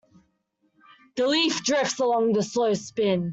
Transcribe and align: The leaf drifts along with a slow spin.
The 1.15 1.27
leaf 1.27 1.63
drifts 1.63 1.99
along 1.99 2.29
with 2.29 2.37
a 2.37 2.41
slow 2.43 2.73
spin. 2.73 3.29